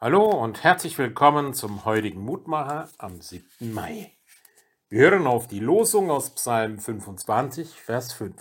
Hallo 0.00 0.30
und 0.30 0.62
herzlich 0.62 0.96
willkommen 0.96 1.54
zum 1.54 1.84
heutigen 1.84 2.20
Mutmacher 2.20 2.88
am 2.98 3.20
7. 3.20 3.74
Mai. 3.74 4.12
Wir 4.88 5.10
hören 5.10 5.26
auf 5.26 5.48
die 5.48 5.58
Losung 5.58 6.12
aus 6.12 6.36
Psalm 6.36 6.78
25, 6.78 7.74
Vers 7.74 8.12
5. 8.12 8.40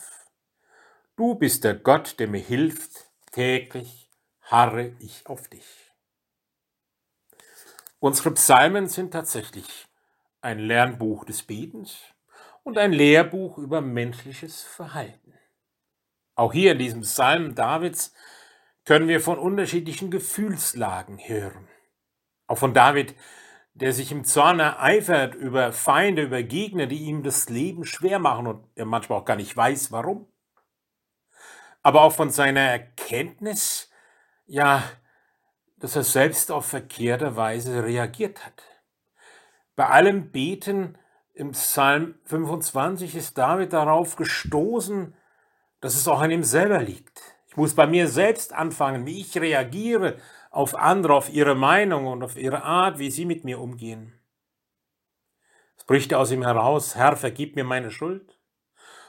Du 1.16 1.34
bist 1.34 1.64
der 1.64 1.74
Gott, 1.74 2.20
der 2.20 2.28
mir 2.28 2.42
hilft, 2.42 3.08
täglich 3.32 4.12
harre 4.44 4.94
ich 5.00 5.26
auf 5.26 5.48
dich. 5.48 5.66
Unsere 7.98 8.30
Psalmen 8.36 8.88
sind 8.88 9.10
tatsächlich 9.10 9.88
ein 10.42 10.60
Lernbuch 10.60 11.26
des 11.26 11.42
Betens 11.42 11.98
und 12.62 12.78
ein 12.78 12.94
Lehrbuch 12.94 13.58
über 13.58 13.82
menschliches 13.82 14.62
Verhalten. 14.62 15.34
Auch 16.36 16.54
hier 16.54 16.74
in 16.74 16.78
diesem 16.78 17.02
Psalm 17.02 17.56
Davids 17.56 18.14
können 18.88 19.10
wir 19.10 19.20
von 19.20 19.38
unterschiedlichen 19.38 20.10
Gefühlslagen 20.10 21.18
hören. 21.20 21.68
Auch 22.48 22.58
von 22.58 22.74
David, 22.74 23.16
der 23.74 23.92
sich 23.92 24.14
im 24.14 24.24
Zorn 24.24 24.62
ereifert 24.62 25.36
über 25.36 25.74
Feinde, 25.74 26.22
über 26.22 26.42
Gegner, 26.42 26.86
die 26.86 27.04
ihm 27.04 27.22
das 27.22 27.50
Leben 27.50 27.84
schwer 27.84 28.18
machen 28.18 28.48
und 28.48 28.64
er 28.76 28.86
manchmal 28.86 29.20
auch 29.20 29.26
gar 29.26 29.36
nicht 29.36 29.58
weiß, 29.58 29.92
warum. 29.92 30.26
Aber 31.84 32.02
auch 32.02 32.14
von 32.14 32.30
seiner 32.30 32.62
Erkenntnis, 32.62 33.92
ja, 34.46 34.82
dass 35.76 35.98
er 35.98 36.04
selbst 36.04 36.50
auf 36.50 36.66
verkehrte 36.68 37.36
Weise 37.36 37.84
reagiert 37.84 38.46
hat. 38.46 38.64
Bei 39.76 39.88
allem 39.90 40.32
Beten 40.32 40.98
im 41.34 41.52
Psalm 41.52 42.16
25 42.24 43.18
ist 43.18 43.38
David 43.38 43.74
darauf 43.74 44.16
gestoßen, 44.16 45.14
dass 45.82 45.96
es 45.96 46.08
auch 46.08 46.22
an 46.22 46.32
ihm 46.32 46.44
selber 46.44 46.82
liegt 46.82 47.37
muss 47.58 47.74
bei 47.74 47.88
mir 47.88 48.08
selbst 48.08 48.54
anfangen, 48.54 49.06
wie 49.06 49.20
ich 49.20 49.38
reagiere 49.38 50.18
auf 50.52 50.76
andere, 50.76 51.16
auf 51.16 51.30
ihre 51.30 51.56
Meinung 51.56 52.08
und 52.08 52.24
auf 52.24 52.38
ihre 52.38 52.64
Art, 52.64 53.00
wie 53.00 53.12
sie 53.12 53.26
mit 53.26 53.44
mir 53.44 53.60
umgehen. 53.60 54.14
Es 55.76 55.84
bricht 55.84 56.14
aus 56.14 56.32
ihm 56.32 56.44
heraus, 56.44 56.96
Herr, 56.96 57.18
vergib 57.18 57.56
mir 57.56 57.64
meine 57.64 57.92
Schuld 57.92 58.40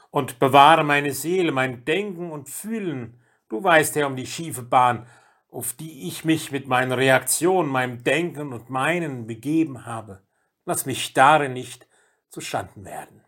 und 0.09 0.39
bewahre 0.39 0.83
meine 0.83 1.13
Seele, 1.13 1.51
mein 1.51 1.85
Denken 1.85 2.31
und 2.31 2.49
Fühlen. 2.49 3.21
Du 3.49 3.63
weißt 3.63 3.95
ja 3.95 4.07
um 4.07 4.15
die 4.15 4.27
schiefe 4.27 4.63
Bahn, 4.63 5.05
auf 5.51 5.73
die 5.73 6.07
ich 6.07 6.25
mich 6.25 6.51
mit 6.51 6.67
meinen 6.67 6.91
Reaktionen, 6.91 7.69
meinem 7.69 8.03
Denken 8.03 8.53
und 8.53 8.69
meinen 8.69 9.27
begeben 9.27 9.85
habe. 9.85 10.23
Lass 10.65 10.85
mich 10.85 11.13
darin 11.13 11.53
nicht 11.53 11.87
zustanden 12.29 12.85
werden. 12.85 13.23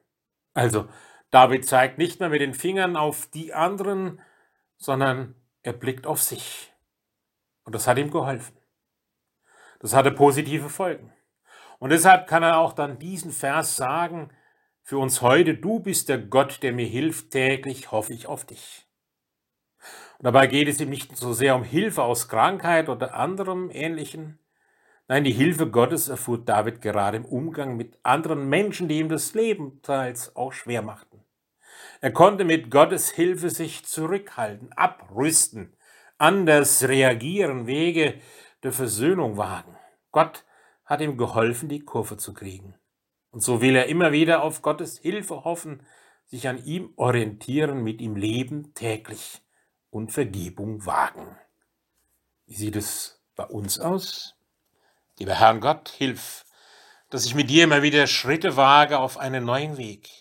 Also, 0.54 0.88
David 1.32 1.66
zeigt 1.66 1.98
nicht 1.98 2.20
mehr 2.20 2.30
mit 2.30 2.42
den 2.42 2.54
Fingern 2.54 2.96
auf 2.96 3.28
die 3.28 3.54
anderen, 3.54 4.20
sondern 4.82 5.36
er 5.62 5.74
blickt 5.74 6.08
auf 6.08 6.22
sich. 6.22 6.74
Und 7.64 7.76
das 7.76 7.88
hat 7.88 8.00
ihm 8.00 8.10
geholfen. 8.10 8.58
Das 9.80 9.96
hatte 9.96 10.12
positive 10.12 10.70
Folgen. 10.70 11.14
Und 11.80 11.92
deshalb 11.92 12.28
kann 12.28 12.44
er 12.44 12.58
auch 12.58 12.74
dann 12.74 13.00
diesen 13.00 13.32
Vers 13.32 13.76
sagen, 13.76 14.32
für 14.84 14.98
uns 14.98 15.22
heute, 15.22 15.56
du 15.56 15.80
bist 15.80 16.10
der 16.10 16.18
Gott, 16.18 16.64
der 16.64 16.74
mir 16.74 16.88
hilft, 16.88 17.32
täglich 17.32 17.92
hoffe 17.92 18.14
ich 18.14 18.26
auf 18.28 18.46
dich. 18.46 18.88
Und 20.18 20.26
dabei 20.26 20.48
geht 20.48 20.68
es 20.68 20.82
ihm 20.82 20.90
nicht 20.90 21.16
so 21.16 21.34
sehr 21.34 21.56
um 21.56 21.64
Hilfe 21.64 22.04
aus 22.04 22.28
Krankheit 22.28 22.90
oder 22.90 23.16
anderem 23.16 23.70
Ähnlichen. 23.72 24.40
Nein, 25.08 25.24
die 25.24 25.32
Hilfe 25.32 25.70
Gottes 25.70 26.10
erfuhr 26.10 26.44
David 26.44 26.82
gerade 26.82 27.18
im 27.18 27.26
Umgang 27.26 27.78
mit 27.78 28.00
anderen 28.04 28.50
Menschen, 28.50 28.88
die 28.88 29.00
ihm 29.00 29.10
das 29.10 29.34
Leben 29.36 29.82
teils 29.82 30.36
auch 30.36 30.54
schwer 30.54 30.82
machten. 30.82 31.11
Er 32.04 32.12
konnte 32.12 32.46
mit 32.46 32.72
Gottes 32.72 33.12
Hilfe 33.12 33.52
sich 33.52 33.86
zurückhalten, 33.86 34.74
abrüsten, 34.74 35.78
anders 36.18 36.82
reagieren, 36.88 37.68
Wege 37.68 38.20
der 38.64 38.74
Versöhnung 38.74 39.38
wagen. 39.38 39.78
Gott 40.12 40.44
hat 40.84 41.02
ihm 41.02 41.16
geholfen, 41.16 41.70
die 41.70 41.82
Kurve 41.82 42.18
zu 42.18 42.34
kriegen. 42.34 42.74
Und 43.30 43.44
so 43.44 43.62
will 43.62 43.76
er 43.76 43.86
immer 43.86 44.12
wieder 44.12 44.42
auf 44.42 44.64
Gottes 44.64 44.98
Hilfe 44.98 45.44
hoffen, 45.44 45.86
sich 46.26 46.48
an 46.48 46.66
ihm 46.66 46.92
orientieren, 46.96 47.84
mit 47.84 48.02
ihm 48.02 48.16
leben 48.16 48.74
täglich 48.74 49.44
und 49.92 50.12
Vergebung 50.12 50.88
wagen. 50.88 51.38
Wie 52.48 52.56
sieht 52.56 52.78
es 52.78 53.22
bei 53.36 53.44
uns 53.44 53.80
aus? 53.80 54.36
Lieber 55.20 55.36
Herrn 55.36 55.60
Gott, 55.60 55.90
hilf, 55.90 56.46
dass 57.12 57.26
ich 57.26 57.36
mit 57.36 57.52
dir 57.52 57.66
immer 57.66 57.84
wieder 57.84 58.08
Schritte 58.08 58.58
wage 58.58 58.98
auf 58.98 59.20
einen 59.20 59.46
neuen 59.46 59.78
Weg 59.78 60.21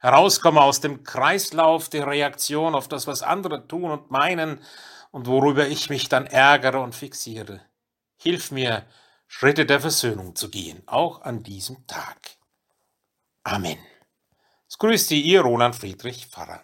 herauskomme 0.00 0.60
aus 0.60 0.80
dem 0.80 1.04
Kreislauf 1.04 1.88
der 1.88 2.06
Reaktion 2.06 2.74
auf 2.74 2.88
das, 2.88 3.06
was 3.06 3.22
andere 3.22 3.68
tun 3.68 3.90
und 3.90 4.10
meinen 4.10 4.60
und 5.10 5.26
worüber 5.26 5.68
ich 5.68 5.90
mich 5.90 6.08
dann 6.08 6.26
ärgere 6.26 6.80
und 6.80 6.94
fixiere. 6.94 7.60
Hilf 8.16 8.50
mir, 8.50 8.86
Schritte 9.28 9.64
der 9.64 9.80
Versöhnung 9.80 10.34
zu 10.34 10.50
gehen, 10.50 10.82
auch 10.86 11.22
an 11.22 11.42
diesem 11.42 11.86
Tag. 11.86 12.30
Amen. 13.44 13.78
Es 14.68 14.78
grüßt 14.78 15.08
Sie, 15.08 15.20
Ihr 15.20 15.42
Roland 15.42 15.76
Friedrich 15.76 16.26
Pfarrer. 16.26 16.62